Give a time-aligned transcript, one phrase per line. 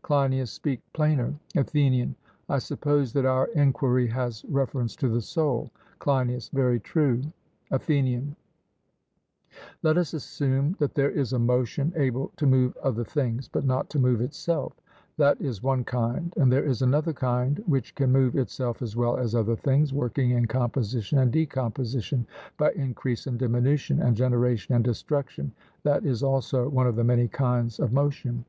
[0.00, 1.34] CLEINIAS: Speak plainer.
[1.54, 2.16] ATHENIAN:
[2.48, 5.70] I suppose that our enquiry has reference to the soul?
[5.98, 7.20] CLEINIAS: Very true.
[7.70, 8.34] ATHENIAN:
[9.82, 13.90] Let us assume that there is a motion able to move other things, but not
[13.90, 14.72] to move itself;
[15.18, 19.18] that is one kind; and there is another kind which can move itself as well
[19.18, 24.84] as other things, working in composition and decomposition, by increase and diminution and generation and
[24.84, 25.52] destruction
[25.82, 28.46] that is also one of the many kinds of motion.